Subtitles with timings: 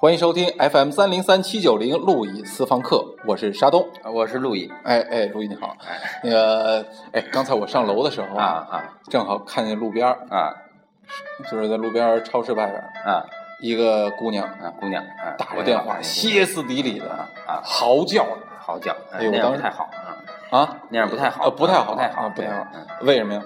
[0.00, 3.84] 欢迎收听 FM 三零三七九零路易私房课，我是沙东。
[4.04, 4.72] 我是陆毅。
[4.84, 5.76] 哎哎，路易你好。
[5.84, 10.54] 哎那个，哎，刚才我上楼的时候啊啊正好看见路边儿，啊
[11.50, 13.26] 就是在路边儿超市外边儿，啊
[13.60, 14.70] 一个姑娘啊！
[14.78, 18.24] 姑娘啊，打着电话，歇斯底里的啊啊嚎叫
[18.60, 19.90] 嚎叫，哎呦当时那样不太好
[20.52, 22.64] 啊，啊，那样不太好，呃，不太好，不太好，啊，不太好
[23.00, 23.42] 为什么呀？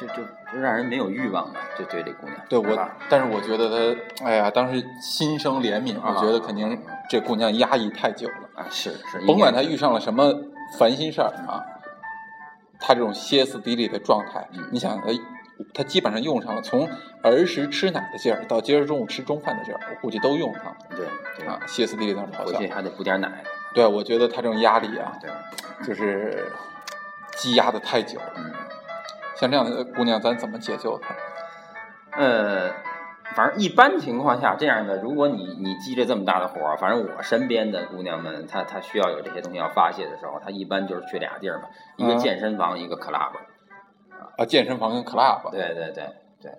[0.00, 0.22] 就就
[0.52, 2.36] 就让人没有欲望了，就对这姑娘。
[2.48, 8.34] 对我，但是我觉得她，哎呀，当时心生怜悯，啊我觉得肯定这姑娘压抑太久了。
[8.54, 10.32] 啊，是是，甭管她遇上了什么
[10.78, 11.60] 烦心事儿啊，
[12.78, 15.08] 她这种歇斯底里的状态，嗯你想，她
[15.74, 16.88] 她基本上用上了从
[17.22, 21.06] 儿时吃奶的劲儿到今儿中午吃中饭的劲儿，我估计都用上了对
[21.36, 22.72] 对啊，歇斯底里在那咆哮回去。
[22.72, 23.30] 还得补点奶，
[23.74, 25.30] 对，我觉得她这种压力啊，对，
[25.86, 26.50] 就是
[27.36, 28.34] 积压的太久了。
[29.40, 31.14] 嗯像这样的姑娘，咱怎么解救她？
[32.16, 32.70] 呃。
[33.32, 43.30] 反正一般情况下，这样的，如果你你积着这么大的火，反正我身边的姑娘们，她她需要有这些东西要发泄的时候，她一般就是去俩地儿嘛，一个嗯健身房，一个 club。
[44.36, 45.48] 啊，健身房跟 club。
[45.52, 46.08] 对对对
[46.42, 46.52] 对，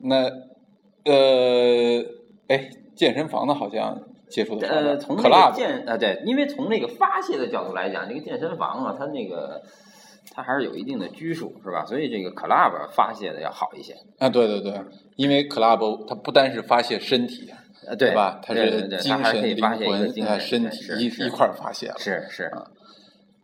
[0.00, 0.16] 那
[1.10, 2.04] 呃，
[2.48, 9.62] 哎，健身房的好像接触的少呃，从那个健呃对，因为从那个发泄的角度来讲，那个健身房啊，它那个
[10.30, 11.84] 它还是有一定的拘束，是吧？
[11.84, 13.94] 所以这个 club 发泄的要好一些。
[14.18, 14.80] 啊，对对对，
[15.16, 17.52] 因为 club 它不单是发泄身体，
[17.86, 18.40] 呃，对吧？
[18.42, 21.94] 它是精它还可神、灵以发泄一个魂、身体一一块儿发泄了。
[21.98, 22.50] 是是，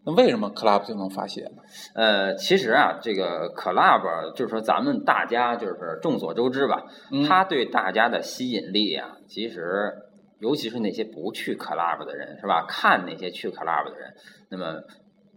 [0.05, 1.63] 那为什么 club 就能发泄呢？
[1.95, 9.93] 呃，其实啊，这个 club 就是说咱们大家就是众所周知吧，嗯它对大家的吸引力啊，其实
[10.39, 12.65] 尤其是那些不去 club 的人，是吧？
[12.67, 14.15] 看那些去 club 的人，
[14.49, 14.81] 那么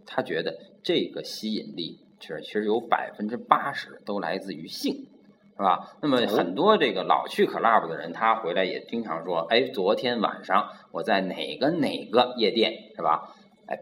[0.06, 5.08] 他觉得这个吸引力是其实有百分之八十都来自于性。
[5.54, 5.96] 是吧？
[6.00, 13.34] 那么哦很多这个老去 club 的人，他回来也经常说：“哎，昨天晚上我在哪个哪个夜店，是吧？
[13.66, 13.78] 哎，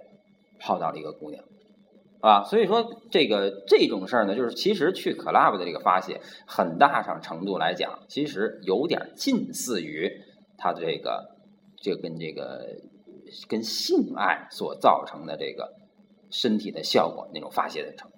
[0.59, 1.43] 泡到了一个姑娘，
[2.21, 10.11] 啊，所以说这个这种事儿呢，就是其实去 club 的这个发泄，很大上程度来讲，其实有点近似于
[10.59, 11.25] 他的这个
[11.81, 12.67] 这跟这个
[13.49, 15.73] 跟性爱所造成的这个
[16.31, 18.09] 身体的效果那种发泄的程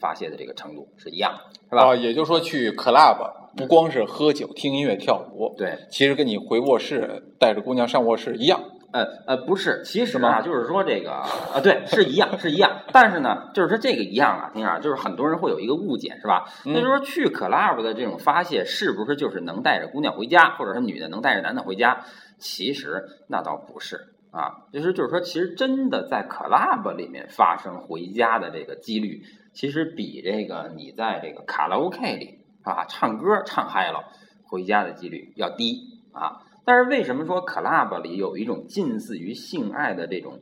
[0.00, 1.86] 发泄的这个程度是一样的，是吧？
[1.86, 3.16] 啊，也就是说去 club
[3.56, 8.62] 不光是喝酒、听音乐、跳舞，对，其实跟你回卧室带着姑娘上卧室一样。
[8.92, 12.82] 呃呃，不是，其实啊，就是说这个啊，对，是一样，是一样。
[12.92, 16.44] 但是呢，就是说这个一样啊，听着啊，就是很多人会有一个误解，是吧？
[16.64, 22.04] 嗯那就是说去 club 的这种发泄，是不是就是能带着姑娘回家，或者是女的能带着男的回家？
[22.38, 23.98] 其实那倒不是
[24.30, 29.22] 啊，就是就是说，其实真的在 club 里面发生回家的这个几率，
[29.54, 34.04] 其实比这个你在这个卡拉 OK 里啊唱歌唱嗨了
[34.44, 36.42] 回家的几率要低啊。
[36.64, 40.40] 但是为什么说 club 里有一种近似于性爱的这种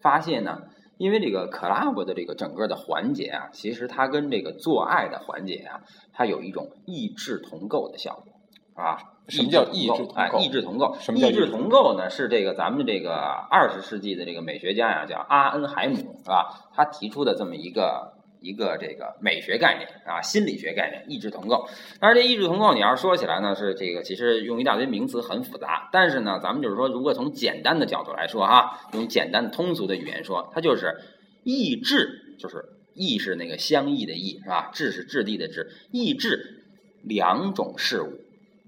[0.00, 0.62] 发泄呢？
[0.98, 5.82] 因为这个 club 的这个整个的环节啊，其实它跟这个做爱的环节啊，
[6.12, 8.98] 它有一种异质同构的效果，啊。
[9.28, 10.96] 什么叫异质同构哎，异质同构。
[11.00, 12.10] 什么叫异质同构呢？
[12.10, 13.14] 是这个咱们这个
[13.50, 16.70] 二十世纪的这个美学家呀，叫阿恩海姆，是吧？
[16.74, 21.68] 他提出的这么一个一个这个美学概念啊，心理学概念，异质同构。
[22.00, 25.88] 但是，这异质同构你要是说起来呢，是这个其实用一大堆名词很复杂。
[25.92, 30.96] 但是呢，咱们就是说，如果从简单的角度来说哈，用简单通俗的语言说，它就是
[31.44, 34.70] 异质，就是异是那个相异的异是吧？
[34.74, 36.64] 质是质地的质，异质
[37.04, 38.12] 两种事物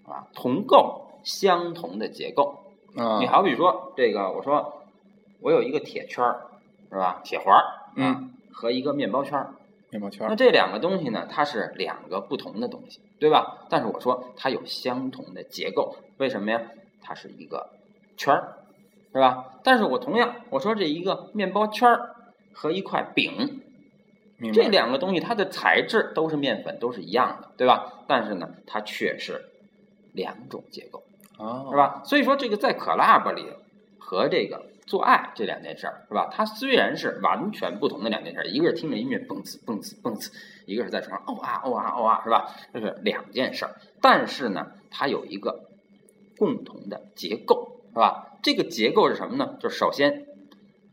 [0.06, 2.60] 啊，同构相同的结构。
[2.96, 4.82] 啊你好比说这个，我说
[5.40, 6.46] 我有一个铁圈儿
[6.90, 7.20] 是吧？
[7.24, 7.64] 铁环儿，
[7.96, 9.54] 嗯，和一个面包圈儿。
[9.90, 13.66] 面包圈那这两个东西呢，它是两个不同的东西，对吧？
[13.68, 16.62] 但是我说它有相同的结构，为什么呀？
[17.02, 17.68] 它是一个
[18.16, 18.58] 圈儿，
[19.12, 19.52] 是吧？
[19.62, 22.14] 但是我同样我说这一个面包圈儿
[22.52, 23.60] 和一块饼，
[24.52, 28.04] 这两个东西它的材质都是面粉，都是一样的，对吧？
[28.06, 29.44] 但是呢，它却是
[30.14, 31.02] 两种结构。
[31.36, 31.76] 啊，是？
[31.76, 32.02] 吧？
[32.04, 33.46] 所以说这个在 club 里
[33.98, 36.30] 和这个做爱这两件事儿，是吧？
[36.32, 40.30] 它虽然是完全不同的两件事儿，一个是听着音乐蹦次蹦次蹦次，
[40.66, 42.54] 一个是在床上哦啊哦啊哦啊，是吧？
[42.72, 45.68] 这是两件事儿，但是呢，它有一个
[46.38, 48.38] 共同的结构，是吧？
[48.42, 49.56] 这个结构是什么呢？
[49.60, 50.26] 就是首先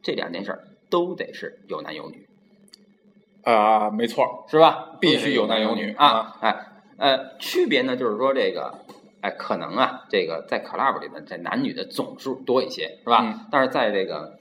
[0.02, 2.28] 这两件事儿都得是有男有女，
[3.44, 4.98] 啊，没错，是吧？
[5.00, 6.38] 必须有男有女啊！
[6.42, 6.66] 哎，
[6.98, 8.81] 呃，区别呢，就是说这个，
[9.22, 13.22] 哎，可能啊，这个在 club 里面，在男女的总数多一些，是吧？
[13.24, 14.38] 嗯但是在这个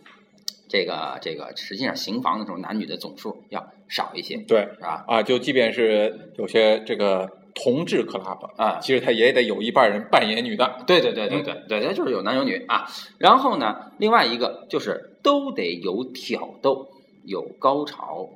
[0.69, 5.05] 这个这个实际上行房的时候，男女的总数要少一些，对是吧？
[5.07, 10.83] 啊，就即便是有些这个同志 club 啊其实他也得有一半人扮演女的。
[10.87, 12.87] 对对对对对对，他就是有男有女啊。
[13.19, 16.89] 然后呢，另外一个就是都得有挑逗，
[17.25, 18.31] 有高潮，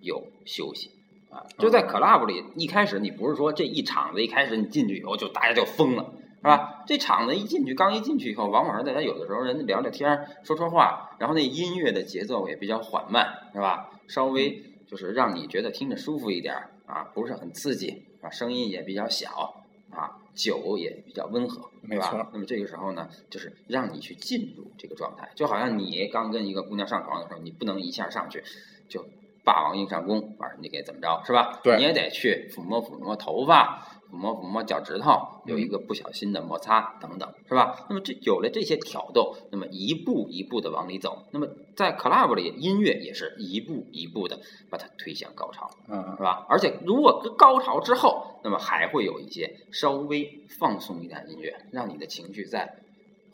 [0.00, 0.90] 有休息
[1.30, 1.44] 啊。
[1.58, 6.12] 就在 club 里，一开始你不是说这一场子一开始你进去以后就大家就疯了。
[6.40, 6.84] 是吧？
[6.86, 13.90] 这场子一进去，刚一进去以后，往往是大家有的时候人聊聊天儿、说说话，然后那音乐的节奏也比较缓慢，是吧？
[14.06, 28.44] 稍微就是让你觉得听着舒服一点儿啊，不是很刺激啊，声音也比较小啊，酒也比较温和，没错那么这个时候呢，就是让你去进入这个状态，就好像你刚跟一个姑娘上床的时候，你不能一下上去
[28.88, 29.04] 就
[29.48, 31.58] 霸王硬上弓，把人家给怎么着，是吧？
[31.62, 37.86] 对你也得去抚摸抚摸头发，抚摸抚摸脚趾头，有一嗯个不小心的摩擦等等，是吧？
[37.88, 45.70] 那么这有了这些挑逗，那么一步一步的往里走，那么在 club 里，音乐也是一步一步的把它推向高潮。
[45.88, 46.44] 嗯是吧？
[46.50, 52.76] 而且如果高潮之后，那么还会有一些稍微放松一点的音乐，让你的情绪再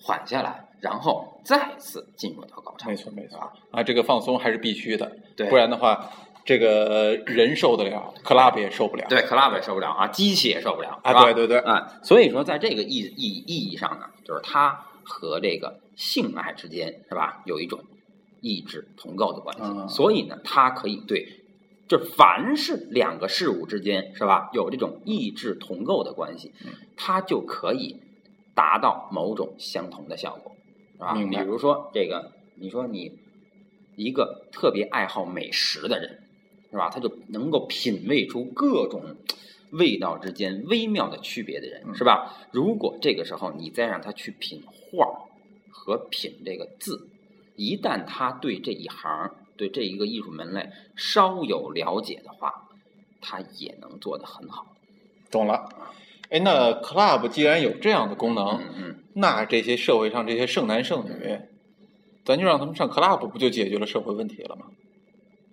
[0.00, 2.88] 缓下来，然后再次进入到高潮。
[2.88, 3.38] 没错没错
[3.70, 6.10] 啊，这个放松还是必须的，对不然的话，
[6.44, 9.06] 这个人受得了，club 也受不了。
[9.08, 17.80] 对，club 也受不了啊，机器也受不了啊，对对对，啊，所以说在这个意意意义上呢，就是它和这个性爱之间是吧，有一种
[18.40, 21.40] 意志同构的关系，嗯所以呢，它可以对。
[21.86, 28.00] 就凡是两个事物之间是吧，有这种意志同构的关系嗯，它就可以
[28.54, 30.54] 达到某种相同的效果，
[30.94, 31.14] 是吧？
[31.14, 33.18] 比如说这个，你说你
[33.96, 36.22] 一个特别爱好美食的人，
[36.70, 36.88] 是吧？
[36.90, 39.16] 他就能够品味出各种
[39.70, 42.32] 味道之间微妙的区别的人，嗯是吧？
[42.52, 45.14] 如果这个时候你再让他去品画儿
[45.70, 47.08] 和品这个字，
[47.56, 52.68] 一旦他对这一行、对这一个艺术门类稍有了解的话，
[53.20, 54.66] 他也能做得很好。
[55.30, 55.68] 懂了。
[56.34, 58.60] 哎，那 club 既然有这样的功能，
[59.14, 61.38] 那这些社会上这些剩男剩女，
[62.24, 64.62] 咱就让他们上 club，不就解决了社会问题了吗？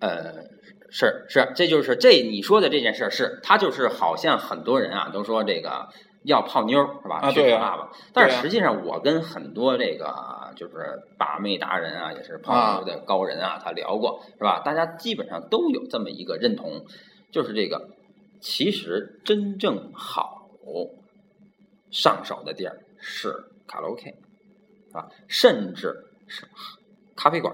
[0.00, 0.42] 呃，
[0.90, 5.86] 是是，这就是这你说的这件事儿是，他就是好像很多人啊都说这个
[6.24, 7.20] 要泡妞是吧？
[7.20, 10.12] 去啊对啊 club，但是实际上我跟很多这个
[10.56, 10.74] 就是
[11.16, 14.62] 把妹达人啊，也是泡妞的高人啊，他聊过是吧？
[14.64, 16.84] 大家基本上都有这么一个认同，
[17.30, 17.90] 就是这个
[18.40, 20.41] 其实真正好
[21.90, 24.14] 上手的地儿是卡拉 OK
[24.92, 25.94] 啊，甚至
[26.26, 26.46] 是
[27.16, 27.52] 咖啡馆、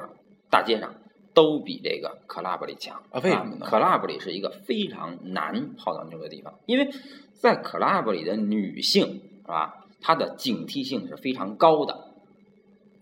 [0.50, 0.94] 大街上。
[1.34, 6.90] 都比这个 club 里强啊为什么呢？club 里是一个非常难泡到妞的地方，因为
[7.32, 9.06] 在 club 里的女性
[9.42, 12.08] 是吧，她的警惕性是非常高的。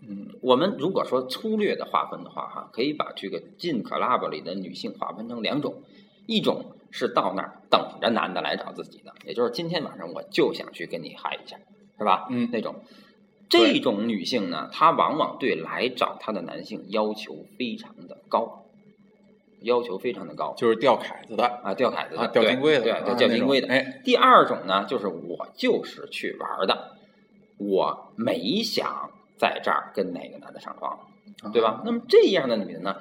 [0.07, 5.81] 嗯，我们如果说粗略的划分的话，哈，可以把这个进 club 里的女性划分成两种，
[6.27, 11.57] 一种是到那儿等着男的来找自己的，也就是今天晚上我就想去跟你嗨一下，
[11.97, 12.27] 是吧？
[12.29, 12.75] 嗯那种。
[13.49, 18.65] 这种女性呢，她往往对来找她的男性要求非常的高，
[19.61, 23.69] 要求非常的高就是吊凯子的啊，吊凯子的，啊，吊金龟的，对，啊对，吊金龟的。
[23.69, 26.97] 哎，第二种呢，就是我就是去玩的，
[27.57, 30.99] 我没想在这儿跟哪个男的上床，
[31.53, 31.81] 对吧？
[31.85, 32.97] 那么这样的女的呢，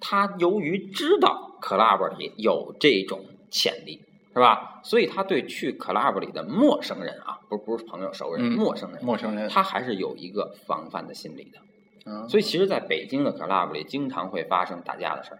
[0.00, 4.02] 她由于知道 club 里有这种潜力，
[4.34, 4.82] 是吧？
[4.84, 11.58] 所以他对去 club 里的陌生人啊，不不是朋友熟人，嗯陌生人，陌生人，他还是有一个防范的心理的。
[12.06, 15.38] 嗯所以其实，在北京的 club 里，经常会发生打架的事儿。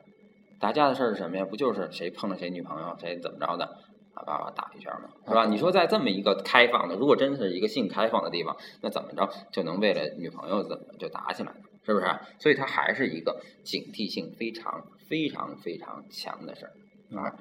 [0.58, 1.44] 打架的事儿是什么呀？
[1.44, 3.66] 不就是谁碰了谁女朋友，谁怎么着的，
[4.14, 5.44] 啊，叭叭打一圈嘛，是吧？
[5.44, 11.56] 你说在这么一个开放的，如果真是一个性开放的地方，那怎么着就能为了女朋友怎么就打起来呢？
[11.84, 12.06] 是不是？
[12.38, 16.72] 所以它还是一个警惕性非常非常非常强的事儿。
[17.16, 17.36] 啊，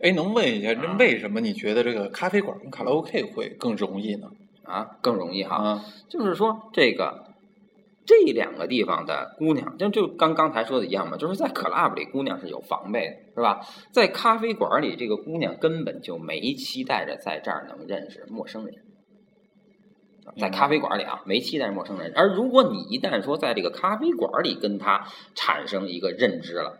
[0.00, 4.30] 哎，能问一下，这啊为什么你觉得这个咖啡馆跟卡拉 OK 会更容易呢？
[4.64, 5.56] 啊，更容易哈。
[5.56, 7.24] 啊，就是说这个
[8.06, 13.60] 这两个地方的姑娘，就就刚刚才说的一样嘛，就是在 club 里姑娘是有防备的，是吧？
[13.92, 18.76] 在咖啡馆里，这个姑娘根本就没期待着在这儿能认识陌生人。
[20.38, 22.12] 在咖啡馆里啊，没期待陌生人。
[22.14, 26.78] 而如果你一旦说在这个咖啡馆里跟他产生一个认知了，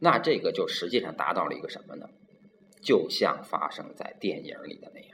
[0.00, 2.06] 那这个就实际上达到了一个什么呢？
[2.80, 5.10] 就像发生在电影里的那样，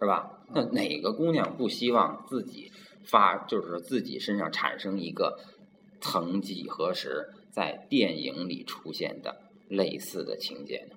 [0.00, 0.30] 是吧？
[0.52, 2.70] 那哪个姑娘不希望自己
[3.04, 5.38] 发，就是自己身上产生一个
[6.00, 9.36] 曾几何时在电影里出现的
[9.68, 10.96] 类似的情节呢？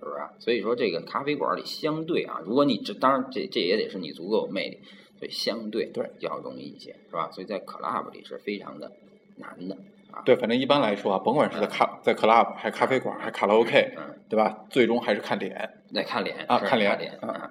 [0.00, 0.16] 是不是？
[0.40, 4.78] 所以说这个咖啡馆里相对啊，如果你这当然这这也得是你足够有魅力，
[5.18, 7.30] 所以相对对要容易一些，是吧？
[7.32, 8.92] 所以在 club 里是非常的
[9.36, 9.76] 难的。
[10.24, 14.64] 对，反正一般来说啊，甭管是在咖在 club 还咖啡馆还卡拉 OK，嗯，对吧？
[14.70, 15.70] 最终还是看脸。
[15.92, 17.50] 得看脸啊看是脸脸啊。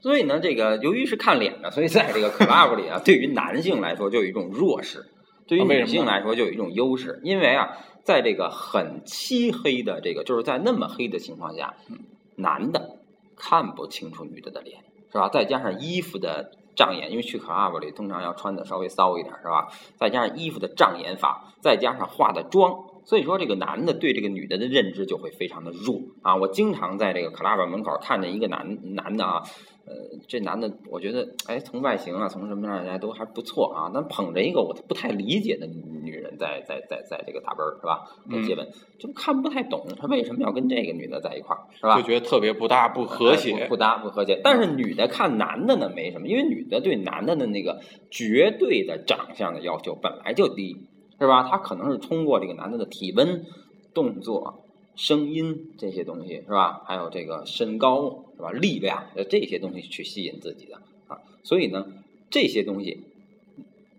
[0.00, 5.06] 所以呢，这个由于是看脸的，所以在这个 club 里啊， 对于男性来说就有一种弱势，
[5.46, 7.20] 对于女性来说就有一种优势。
[7.22, 11.98] 因为啊，在这个很漆黑的这个，就是在那么黑的情况下，嗯
[12.36, 12.98] 男的
[13.36, 14.78] 看不清楚女的的脸，
[15.12, 15.28] 是吧？
[15.28, 19.66] 再加上衣服的障眼，因为去 club 里通常要穿的稍微骚一点，是吧？
[19.96, 22.72] 再加上衣服的障眼法，再加上化的妆，
[23.08, 26.36] 所以说这个男的对这个女的的认知就会非常的弱啊。
[26.36, 29.42] 我经常在这个 club 门口看见一个男男的啊，
[29.86, 29.94] 呃，
[30.26, 38.04] 这男的我觉得哎，从外形啊，从什么样来都还不错啊，但捧着一个我不太理解的女人在在在在这个打奔儿是吧？
[38.30, 41.96] 在接吻，就看不太懂他为什么要跟这个女的在一块儿是吧？
[41.96, 44.38] 就觉得特别不搭不和哎谐不不搭不和谐。
[44.44, 50.76] 但是女的看男的呢没什么，因为女的对男的的那个绝对的长相的要求本来就低，
[51.18, 51.48] 是吧？
[51.48, 53.44] 他可能是通过这个男的的体温、
[53.92, 54.62] 动作、
[54.94, 56.82] 声音这些东西，是吧？
[56.86, 58.50] 还有这个身高，是吧？
[58.52, 60.76] 力量呃这些东西去吸引自己的
[61.08, 61.18] 啊。
[61.42, 61.86] 所以呢，
[62.30, 63.04] 这些东西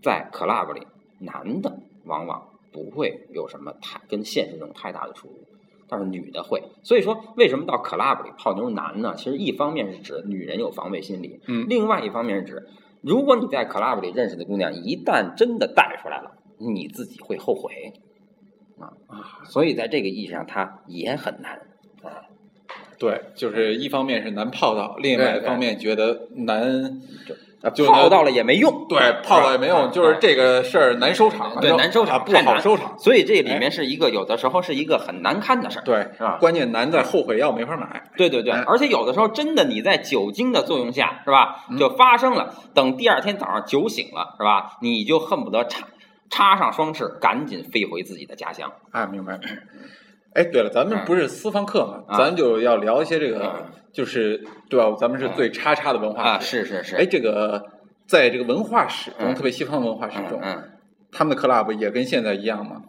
[0.02, 0.88] 在 club 里，
[1.20, 5.36] 男的往往不会有什么太跟现实中太大的出入。
[5.92, 9.16] 但是女的会，所以说为什么到 club 里泡妞难呢？
[9.18, 12.68] 其实一方面是指女人有防备心理，嗯另外一方面是指，
[13.02, 17.94] 如果你在 club 里认识的姑娘一旦真的带出来了，你自己会后悔
[18.80, 19.44] 啊啊！
[19.46, 21.54] 所以在这个意义上，它也很难
[22.04, 22.28] 啊。
[22.98, 27.02] 对，就是一方面是难泡到，另外一方面觉得难，
[27.62, 33.00] 呃就泡到了也没用，对，泡到也没用，啊就是这个事儿难收场，对难收场啊不好收场。
[33.00, 35.84] 所以这里面是一个有的时候是一个很难堪的事儿。
[35.84, 38.04] 对，是吧关键难在后悔药没法买。
[38.18, 41.78] 对对对，哎而且有的时候真的你在酒精的作用下，是吧嗯？
[41.78, 42.54] 就发生了。
[42.74, 44.78] 等第二天早上酒醒了，是吧？
[44.82, 45.88] 你就恨不得插
[46.30, 48.72] 插上双翅，赶紧飞回自己的家乡。
[48.92, 49.40] 啊，明白。
[50.34, 54.96] 哎，对了，咱们嗯不是私房课嘛，啊咱就要聊一些这个嗯，就是对吧？
[55.00, 57.66] 咱们是最叉叉的文化啊，是是是，哎，这个
[58.08, 60.72] 在这个文化史中，嗯特别西方文化史中，嗯嗯，
[61.12, 62.84] 他们的 club 也跟现在一样吗？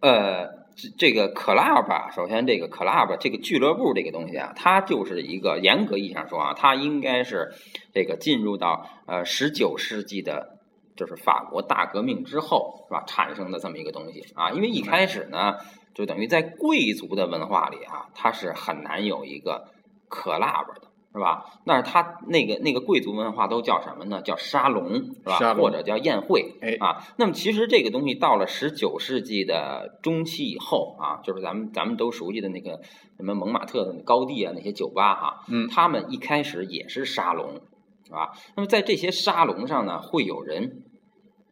[0.00, 7.52] 呃，这这个 club 啊，首先这个 club 这个俱乐部这个东西啊，它就是一个严格意义上说啊，它应该是
[7.94, 10.58] 这个进入到呃十九世纪的，
[10.96, 15.56] 就是法国大革命之后是吧产生的这么一个东西啊，因为一开始呢，
[15.94, 19.68] 就等于在贵族的文化里啊，它是很难有一个
[20.08, 20.88] club 的。
[21.14, 21.44] 是吧？
[21.66, 24.22] 那是它那个那个贵族文化都叫什么呢？
[24.22, 25.52] 叫沙龙，是吧？
[25.52, 27.04] 或者叫宴会，哎啊。
[27.18, 32.80] 那么其实这个东西到了十九世纪的中期以后啊，就是咱们咱们都熟悉的那个
[33.18, 37.60] 什么蒙马特的高地啊，那些酒吧哈、嗯他们一开始也是沙龙，
[38.04, 38.32] 是吧？
[38.56, 40.82] 那么在这些沙龙上呢，会有人。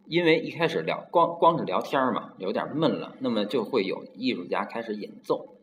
[0.06, 5.54] 因为一开始聊光光是聊天儿嘛，有点闷了，那么就会有艺术家开始演奏，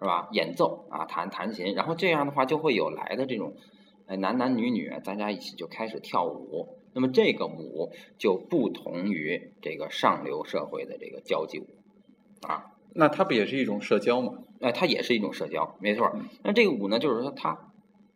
[0.00, 0.26] 是吧？
[0.32, 3.52] 演奏啊，弹弹琴，然后这样的话就会有来的这种，
[4.06, 6.78] 哎，男男女女大家一起就开始跳舞。
[6.94, 11.66] 那么这个舞就不同于这个上流社会的这个交际舞，
[12.48, 14.32] 啊，那它不也是一种社交吗？
[14.62, 16.10] 哎，它也是一种社交，没错。
[16.42, 17.73] 那这个舞呢，就是说它，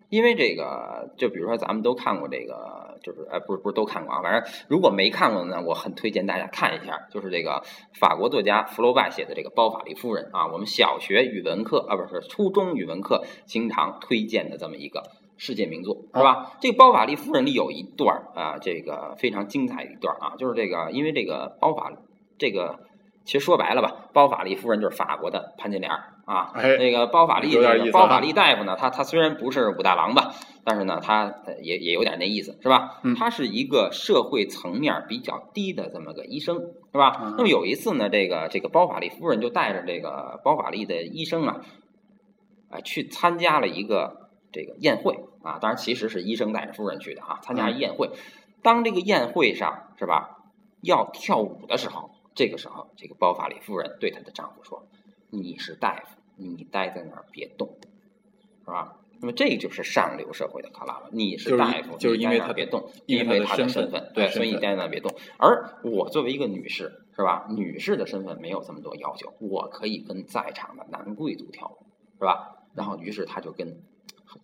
[0.09, 7.63] 因为这个，就比如说咱们都看过这个，就是哎，不是不是都看过啊，反正如果没看过的呢，我很推荐大家看一下，就是这个
[7.99, 15.03] 法国作家福楼拜写的这个《包法利夫人》啊，我们小学语文课啊，不是初中语文课经常推荐的这么一个
[15.37, 16.53] 世界名作，是吧？
[16.61, 21.93] 这个《包法利夫人》里有一段儿啊，这个非常精彩的一段啊，就是这个，因为这个包法
[22.39, 22.81] 这个。
[23.25, 26.53] 其实说白了吧，包法利夫人就是法国的潘金莲儿啊。
[26.55, 27.57] 哎那个包法利，
[27.91, 33.01] 包法利大夫呢，他他虽然不是武大郎吧，但是呢，他呃也也有点那意思，是吧？
[33.03, 36.57] 嗯他是一个社会层面比较低的这么个医生，
[36.93, 37.19] 是吧？
[37.23, 41.61] 嗯那么有一次呢，这个这个包法利夫人就带着这个包法利的医生啊，
[42.71, 48.11] 啊，去参加了一个这个宴会啊，当然其实是医生带着夫人去的啊，参加嗯宴会。
[48.61, 50.37] 当这个宴会上是吧，
[50.83, 54.85] 要跳舞的时候，这个时候这个包法利夫人对她的丈夫说
[55.31, 57.77] ：“你是大夫，你待在那儿别动，
[58.65, 61.09] 是吧？”那么这就是上流社会的卡拉了。
[61.11, 65.13] 你是大夫，就是因为他别动，因为他的身份，对，所以你在那儿别动。
[65.39, 67.49] 而我作为一个女士，是吧？
[67.51, 71.85] 女士的身份没有这么多要求，我可以跟在场的男贵族跳舞，
[72.21, 72.59] 是吧？
[72.77, 73.83] 然后于是他就跟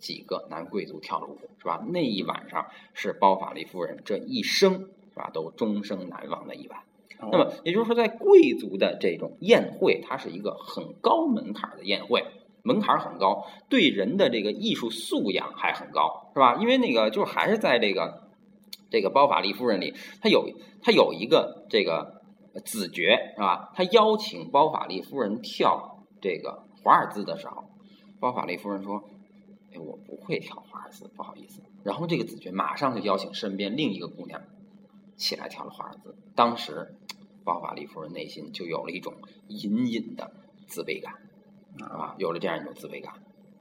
[0.01, 1.81] 几个男贵族跳了舞，是吧？
[1.89, 6.81] 那一晚上是包法利夫人这一生是吧都终生难忘的一晚。
[7.31, 12.25] 那么也就是说，在贵族的这种宴会，它是一个很高门槛的宴会，
[12.63, 16.57] 门槛很高，对人的这个艺术素养还很高，是吧？
[16.57, 18.23] 因为那个就还是在这个
[18.91, 20.49] 这个包法利夫人里，他有
[20.83, 22.23] 他有一个这个
[22.65, 23.73] 子爵是吧？
[23.75, 27.65] 他邀请包法利夫人跳这个华尔兹的时候，
[28.21, 29.03] 包法利夫人说
[29.75, 34.41] ：“哎，我不会跳华尔兹，不好意思。”然后这个子爵马上就邀请身边另一个姑娘
[35.17, 36.15] 起来跳了华尔兹。
[36.35, 36.95] 当时
[37.45, 39.15] 包法利夫人内心就有了一种
[39.49, 40.33] 隐隐的
[40.67, 41.13] 自卑感，
[41.89, 43.15] 啊，有了这样一种自卑感。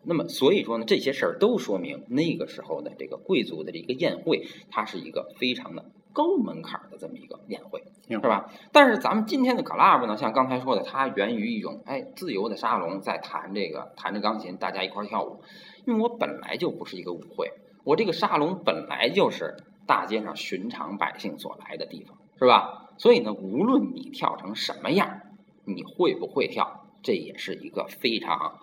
[0.05, 8.51] 那么所以说呢，这些事儿都说明那个时候的这个贵族的这个宴会，它是一个非常的高门槛的这么一个宴会，是吧？
[8.73, 15.41] 但是咱们今天的 club 呢，像刚才说的，它源于一种哎自由的沙龙，在弹这个弹着钢琴，大家一块儿跳舞。
[15.85, 17.51] 因为我本来就不是一个舞会，
[17.85, 19.55] 我这个沙龙本来就是
[19.87, 22.82] 大街上寻常百姓所来的地方，是吧？
[22.97, 25.21] 所以呢，无论你跳成什么样，
[25.65, 28.59] 你会不会跳，这也是一个非常。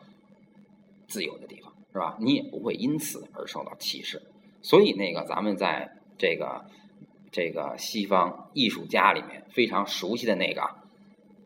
[1.09, 2.17] 自由的地方是吧？
[2.21, 4.23] 你也不会因此而受到歧视。
[4.63, 6.65] 所以那个咱们在这个
[7.33, 10.63] 这个西方艺术家里面非常熟悉的那个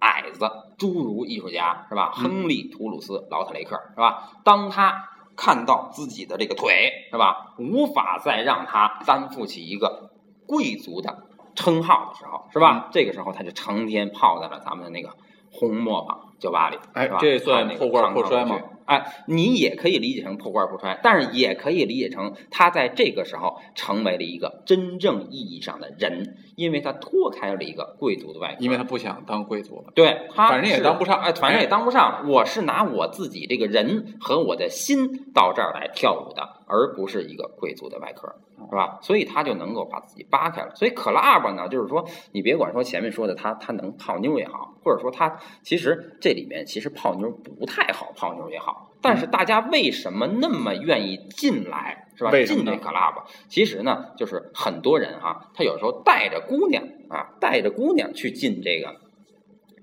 [0.00, 0.40] 矮子
[0.76, 2.12] 侏儒艺术家是吧？
[2.12, 4.38] 亨利·图鲁斯·劳特雷克是吧？
[4.44, 10.10] 当他看到自己的这个腿是吧，无法再让他担负起一个
[10.46, 12.88] 贵族的称号的时候是吧？
[12.92, 15.10] 这个时候他就成天泡在了咱们的那个
[15.50, 18.60] 红磨坊酒吧里，哎，这算破罐破摔吗？
[18.86, 29.92] 哎，你也可以理解成破罐破摔，但是也可以理解成他在这个时候成为了一个真正意义上的人，因为他脱开了一个贵族的外壳，因为他不想当贵族了。
[29.94, 32.28] 对，他反正也当不上，哎，反正也当不上。
[32.28, 38.34] 我是拿我自己这个人和我的心到这儿来跳舞的，而不是一个贵族的外壳，
[38.70, 38.98] 是吧？
[39.02, 40.74] 所以他就能够把自己扒开了。
[40.74, 48.90] 所以 club 呢，就是说，你别管说前面说的他他能泡妞也好，或者说他其实这里面其实泡妞不太好泡妞也好。
[49.00, 52.30] 但是大家为什么那么愿意进来，是吧？
[52.30, 58.96] 进这 club，其实呢，就是很多人啊，他有时候带着姑娘啊，带着姑娘去进这个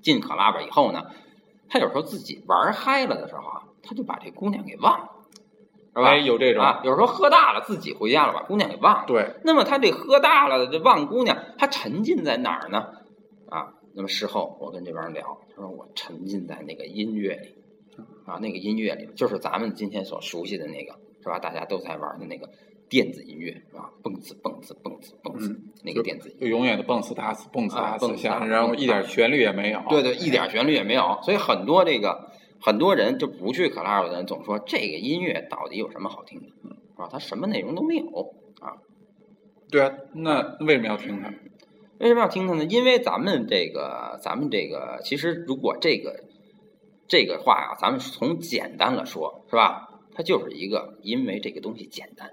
[0.01, 1.03] 进 club 以后呢，
[1.69, 5.11] 他有时候自己玩嗨了的时候啊，他就把这姑娘给忘了，
[5.93, 6.17] 是吧？
[6.17, 9.03] 有这种啊，有时候喝大了自己回家了，把姑娘给忘了。
[9.07, 9.35] 对。
[9.43, 12.87] 那么他这喝大了的这忘姑娘，他沉浸在哪儿呢？
[13.49, 17.55] 啊，那么事后我跟这帮人聊，他说我沉浸在那个音乐里。
[18.25, 21.39] 啊，那个音乐里就是咱们今天所熟悉的那个，是吧？
[21.39, 22.49] 大家都在玩的那个
[22.87, 23.89] 电子音乐，是吧？
[24.03, 28.07] 蹦子蹦子蹦子蹦子，那个电子，就永远的蹦次打次蹦次打次，
[28.47, 29.81] 然后一点旋律也没有。
[29.89, 31.19] 对对，一点旋律也没有。
[31.23, 37.09] 所以很多这个很多人就不去 club 的人总说这个音乐到底有什么好听的，是吧？
[37.11, 38.77] 它什么内容都没有啊。
[39.69, 41.33] 对啊，那为什么要听它？
[41.99, 42.63] 为什么要听它呢？
[42.65, 46.23] 因为咱们这个咱们这个其实如果这个。
[47.07, 49.99] 这个话啊，咱们从简单了说，是吧？
[50.13, 52.31] 它就是一个，因为这个东西简单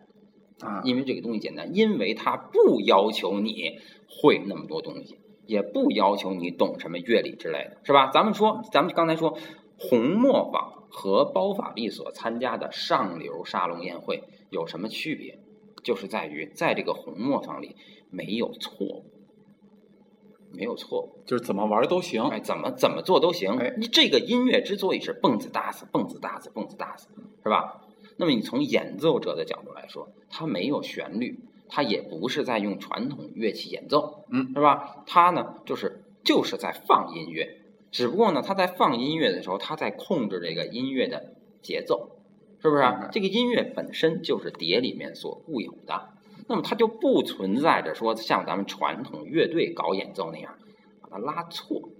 [0.60, 8.12] 啊，因为这个东西简单，因为它不要求你会那么多东西，也不要求你懂什么乐理之类的，是吧？
[8.14, 9.36] 咱们说，咱们刚才说，
[9.78, 15.38] 红磨坊和包法利所参加的上流沙龙宴会有什么区别？
[15.84, 17.76] 就是在于，在这个红磨坊里
[18.10, 19.04] 没有错误。
[20.50, 23.52] 没有错误，就是怎么玩都行，哎，怎么怎么做都行。
[23.58, 27.08] 哎，你这个音乐之所以是蹦子打死，蹦子打死，蹦子打死，
[27.42, 27.82] 是吧？
[28.16, 31.38] 那么你从演奏者的角度来说，它没有旋律，
[31.68, 35.04] 它也不是在用传统乐器演奏，嗯，是吧？
[35.06, 37.60] 它呢，就是就是在放音乐，
[37.90, 42.18] 只不过呢，他在放音乐的时候，他在控制这个音乐的节奏，
[42.60, 42.82] 是不是？
[43.12, 46.10] 这个音乐本身就是碟里面所固有的。
[46.46, 50.54] 那么它就不存在着说像咱们传统乐队搞演奏那样
[51.02, 51.90] 把它拉错，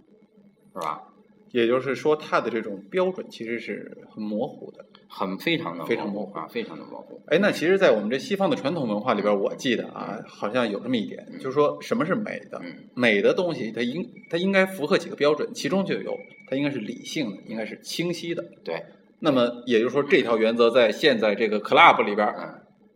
[0.72, 1.07] 是吧？
[1.52, 7.20] 也就是说，它的这种标准其实是很模糊的，很非常的非常模糊啊，非常的模糊。
[7.26, 12.60] 哎，那其实，在我们这西方的传统文化里边，我记得啊，好像有这么一点，就是说什么是美的？
[12.94, 16.16] 美的东西，它应它应该符合几个标准，其中就有
[16.48, 18.44] 它应该是理性的，应该是清晰的。
[18.62, 18.84] 对。
[19.20, 22.32] 那么也就是说，这条原则在现在这个 club 里边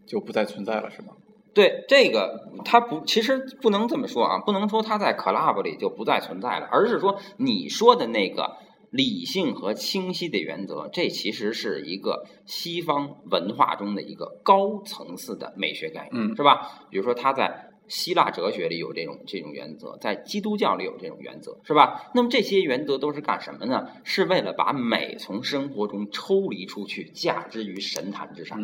[0.07, 1.09] 就不再存在了，是吗？
[1.55, 8.57] 对这个，它不，其实不能这么说啊，不能说它在 club 里就不再存在了，而是说你说的那个
[8.91, 16.87] 理性和清晰的原则，这其实是一个西方文化中的一个高层次的美学概念，是吧？
[16.91, 22.11] 比如说他在希腊哲学里有这种这种原则，在基督教里有这种原则，是吧？
[22.15, 23.87] 那么这些原则都是干什么呢？
[24.05, 28.63] 是为了把美从生活中抽离出去，价值于神坛之上，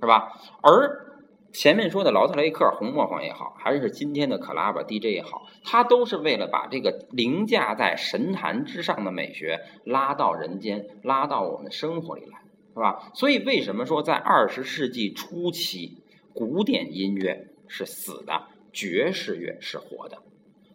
[0.00, 0.32] 是吧？
[0.62, 1.09] 而
[1.52, 12.38] 前面说的劳特雷克、红磨坊也好，还是今天的 club DJ 也好，它都是为了把这个凌驾在神坛之上的美学拉到人间，拉到我们生活里来，
[12.72, 13.10] 是吧？
[13.14, 15.98] 所以为什么说在二十世纪初期，
[16.32, 20.18] 古典音乐是死的，爵士乐是活的？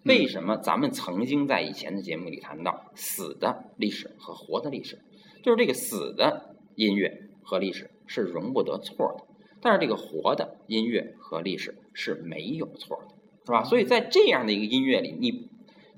[0.04, 5.00] 为什么咱们曾经在以前的节目里谈到死的历史和活的历史？
[5.42, 9.24] 就是这个死的音乐和历史是容不得错的，
[9.66, 13.16] 但是这个活的音乐和历史是没有错的，
[13.48, 13.64] 是吧？
[13.64, 15.50] 所以在这样的一个音乐里，你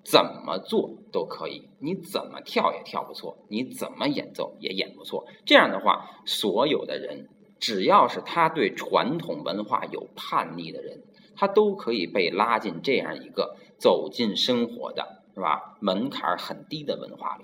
[0.06, 5.28] 怎么做都可以，你怎么跳也跳不错，你怎么演奏也演不错。
[5.46, 7.28] 这样的话，所有的人
[7.60, 11.04] 只要是他对传统文化有叛逆的人，
[11.36, 15.76] 他都可以被拉进这样一个走进生活的，是吧？
[15.82, 17.44] 门槛很低的文化里。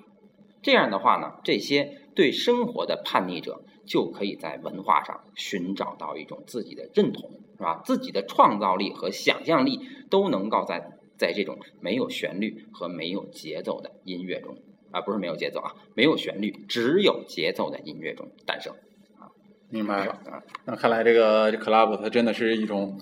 [0.62, 7.82] 这样的话呢，这些对生活的叛逆者就可以在文化上寻找到一种自己的认同，是吧？
[7.86, 14.58] 自己的创造力和想象力都能够在在这种没有旋律和没有节奏的音乐中，
[14.92, 18.74] 啊，不是没有节奏啊，没有旋律，只有节奏的音乐中诞生。
[19.20, 19.28] 啊，
[19.70, 20.44] 明白了啊。
[20.66, 23.00] 那看来这个 club 它真的是一种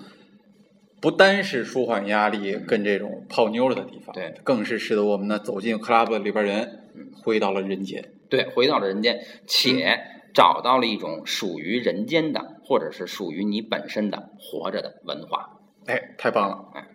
[1.00, 6.78] 不单是舒缓压力跟这种泡妞的地方，对，更是使得我们呢走进 club 里边人。
[7.24, 9.98] 回到了人间，对，回到了人间，且
[10.34, 15.60] 找到了一种属于人间的，或者是属于你本身的活着的文化。
[15.86, 16.68] 哎，太棒了！
[16.74, 16.86] 哎，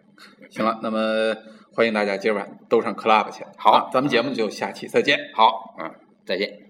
[0.49, 1.35] 行了，那么
[1.73, 3.45] 欢迎大家今晚都上 club 去。
[3.57, 5.17] 好，咱们节目就下期再见。
[5.33, 5.93] 好，嗯，
[6.25, 6.66] 再见。